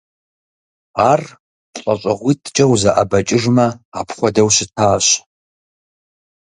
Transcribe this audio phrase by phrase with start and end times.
[1.11, 1.21] Ар
[1.83, 3.67] лӀэщӀыгъуитӀкӀэ узэӀэбэкӀыжмэ
[3.99, 5.05] апхуэдэу щытащ.